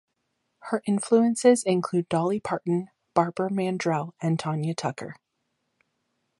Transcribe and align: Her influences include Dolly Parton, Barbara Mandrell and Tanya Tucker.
Her 0.71 0.81
influences 0.87 1.61
include 1.63 2.09
Dolly 2.09 2.39
Parton, 2.39 2.89
Barbara 3.13 3.51
Mandrell 3.51 4.13
and 4.19 4.39
Tanya 4.39 4.73
Tucker. 4.73 5.15